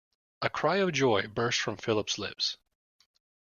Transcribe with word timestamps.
A 0.41 0.49
cry 0.49 0.77
of 0.77 0.93
joy 0.93 1.27
burst 1.27 1.61
from 1.61 1.77
Philip's 1.77 2.17
lips. 2.17 2.57